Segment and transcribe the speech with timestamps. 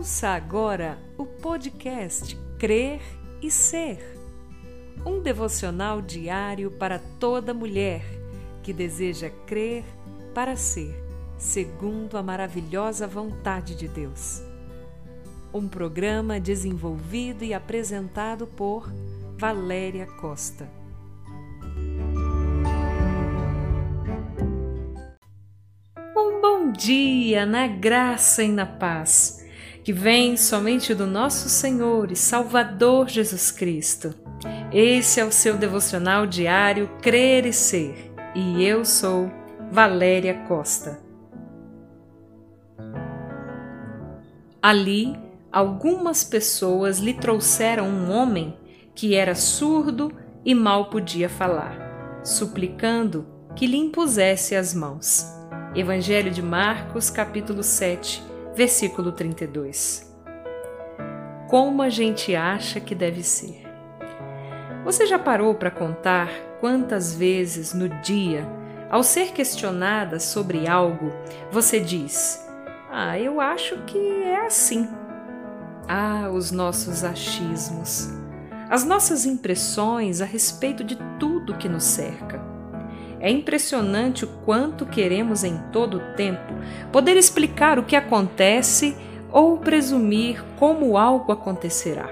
[0.00, 3.02] Ouça agora o podcast Crer
[3.42, 3.98] e Ser.
[5.04, 8.02] Um devocional diário para toda mulher
[8.62, 9.84] que deseja crer
[10.32, 10.94] para ser,
[11.36, 14.42] segundo a maravilhosa vontade de Deus.
[15.52, 18.90] Um programa desenvolvido e apresentado por
[19.36, 20.66] Valéria Costa.
[26.16, 29.39] Um bom dia na graça e na paz
[29.82, 34.14] que vem somente do nosso Senhor e Salvador Jesus Cristo.
[34.72, 39.30] Esse é o seu devocional diário Crer e Ser, e eu sou
[39.70, 41.00] Valéria Costa.
[44.62, 45.16] Ali,
[45.50, 48.56] algumas pessoas lhe trouxeram um homem
[48.94, 50.12] que era surdo
[50.44, 55.26] e mal podia falar, suplicando que lhe impusesse as mãos.
[55.74, 58.29] Evangelho de Marcos, capítulo 7,
[58.60, 60.14] versículo 32.
[61.48, 63.66] Como a gente acha que deve ser.
[64.84, 66.28] Você já parou para contar
[66.60, 68.46] quantas vezes no dia,
[68.90, 71.10] ao ser questionada sobre algo,
[71.50, 72.46] você diz:
[72.90, 74.86] Ah, eu acho que é assim.
[75.88, 78.10] Ah, os nossos achismos,
[78.68, 82.38] as nossas impressões a respeito de tudo que nos cerca.
[83.20, 86.54] É impressionante o quanto queremos em todo o tempo
[86.90, 88.96] poder explicar o que acontece
[89.30, 92.08] ou presumir como algo acontecerá.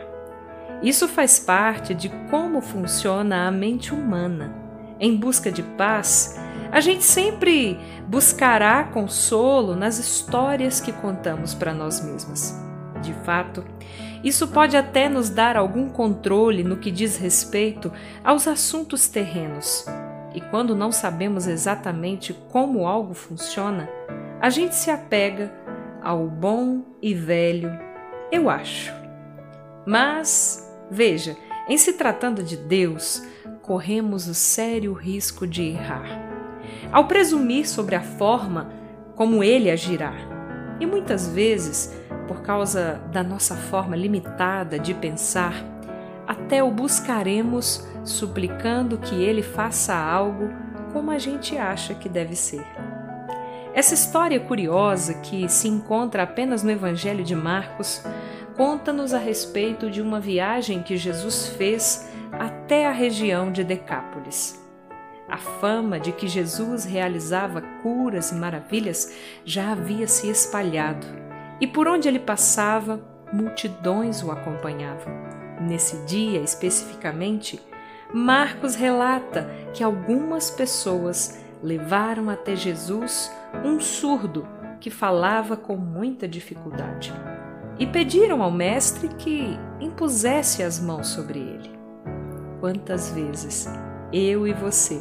[0.83, 4.55] Isso faz parte de como funciona a mente humana.
[5.01, 6.39] Em busca de paz,
[6.71, 12.55] a gente sempre buscará consolo nas histórias que contamos para nós mesmas.
[13.03, 13.65] De fato,
[14.23, 17.93] isso pode até nos dar algum controle no que diz respeito
[18.23, 19.87] aos assuntos terrenos,
[20.35, 23.89] e quando não sabemos exatamente como algo funciona,
[24.41, 25.53] a gente se apega
[26.03, 27.71] ao bom e velho
[28.31, 28.93] eu acho.
[29.87, 31.37] Mas, veja,
[31.69, 33.23] em se tratando de Deus,
[33.63, 36.07] corremos o sério risco de errar.
[36.93, 38.71] Ao presumir sobre a forma
[39.15, 40.15] como ele agirá,
[40.79, 41.93] e muitas vezes,
[42.27, 45.55] por causa da nossa forma limitada de pensar,
[46.29, 50.51] até o buscaremos suplicando que ele faça algo
[50.93, 52.65] como a gente acha que deve ser.
[53.73, 58.03] Essa história curiosa, que se encontra apenas no Evangelho de Marcos,
[58.57, 64.63] conta-nos a respeito de uma viagem que Jesus fez até a região de Decápolis.
[65.29, 69.15] A fama de que Jesus realizava curas e maravilhas
[69.45, 71.07] já havia se espalhado,
[71.61, 73.01] e por onde ele passava,
[73.33, 75.38] multidões o acompanhavam.
[75.61, 77.61] Nesse dia especificamente,
[78.13, 83.31] Marcos relata que algumas pessoas levaram até Jesus
[83.65, 84.47] um surdo
[84.81, 87.13] que falava com muita dificuldade
[87.79, 91.79] e pediram ao Mestre que impusesse as mãos sobre ele.
[92.61, 93.69] Quantas vezes
[94.13, 95.01] eu e você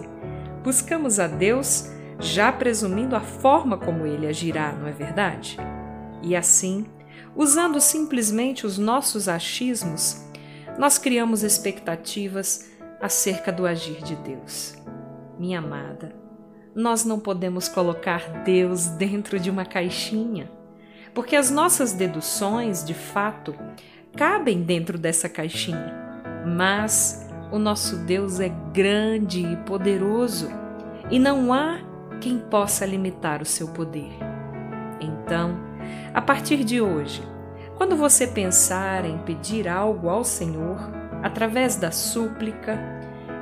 [0.64, 5.58] buscamos a Deus já presumindo a forma como ele agirá, não é verdade?
[6.22, 6.86] E assim,
[7.36, 10.27] usando simplesmente os nossos achismos,
[10.78, 12.70] nós criamos expectativas
[13.02, 14.76] acerca do agir de Deus.
[15.40, 16.16] Minha amada,
[16.76, 20.52] nós não podemos colocar Deus dentro de uma caixinha,
[21.14, 23.56] porque as nossas deduções, de fato,
[24.16, 25.96] cabem dentro dessa caixinha.
[26.46, 30.50] Mas o nosso Deus é grande e poderoso
[31.10, 31.80] e não há
[32.22, 34.12] quem possa limitar o seu poder.
[35.00, 35.58] Então,
[36.14, 37.22] a partir de hoje,
[37.78, 40.80] quando você pensar em pedir algo ao Senhor,
[41.22, 42.78] através da súplica,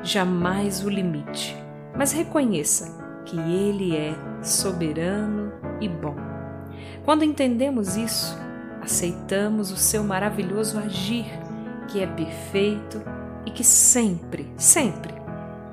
[0.04, 1.56] jamais o limite,
[1.96, 2.94] mas reconheça
[3.26, 4.14] que Ele é
[4.44, 6.16] soberano e bom.
[7.06, 8.38] Quando entendemos isso,
[8.82, 11.26] aceitamos o seu maravilhoso agir,
[11.88, 13.02] que é perfeito
[13.46, 15.14] e que sempre, sempre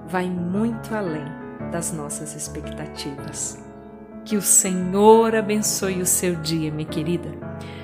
[0.07, 1.25] vai muito além
[1.73, 3.72] das nossas expectativas.
[4.25, 7.31] Que o Senhor abençoe o seu dia, minha querida.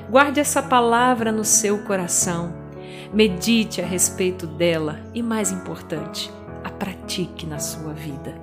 [0.09, 2.69] Guarde essa palavra no seu coração
[3.13, 6.31] Medite a respeito dela e, mais importante,
[6.63, 8.35] a pratique na sua vida.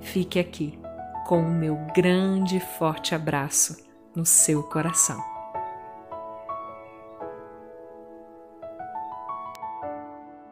[0.00, 0.78] Fique aqui
[1.26, 3.76] com o meu grande e forte abraço
[4.14, 5.35] no seu coração.